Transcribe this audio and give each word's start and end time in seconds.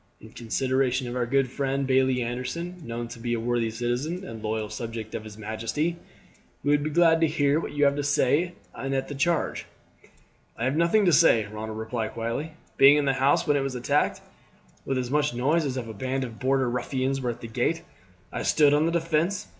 In 0.19 0.31
consideration 0.31 1.07
of 1.07 1.15
our 1.15 1.27
good 1.27 1.51
friend 1.51 1.85
Bailie 1.85 2.23
Anderson, 2.23 2.81
known 2.83 3.07
to 3.09 3.19
be 3.19 3.35
a 3.35 3.39
worthy 3.39 3.69
citizen 3.69 4.25
and 4.27 4.41
loyal 4.41 4.67
subject 4.67 5.13
of 5.13 5.23
his 5.23 5.37
majesty, 5.37 5.95
we 6.63 6.71
would 6.71 6.81
be 6.81 6.89
glad 6.89 7.21
to 7.21 7.27
hear 7.27 7.59
what 7.59 7.73
you 7.73 7.85
have 7.85 7.95
to 7.97 8.03
say 8.03 8.55
anent 8.75 9.09
this 9.09 9.21
charge." 9.21 9.67
"I 10.57 10.63
have 10.63 10.75
nothing 10.75 11.05
to 11.05 11.13
say," 11.13 11.45
Ronald 11.45 11.77
replied 11.77 12.13
quietly. 12.13 12.53
"Being 12.77 12.97
in 12.97 13.05
the 13.05 13.13
house 13.13 13.45
when 13.45 13.55
it 13.55 13.59
was 13.61 13.75
attacked, 13.75 14.21
with 14.85 14.97
as 14.97 15.11
much 15.11 15.35
noise 15.35 15.65
as 15.65 15.77
if 15.77 15.87
a 15.87 15.93
band 15.93 16.23
of 16.23 16.39
Border 16.39 16.67
ruffians 16.67 17.21
were 17.21 17.29
at 17.29 17.41
the 17.41 17.47
gate, 17.47 17.83
I 18.31 18.41
stood 18.41 18.73
on 18.73 18.87
the 18.87 18.91
defence. 18.91 19.49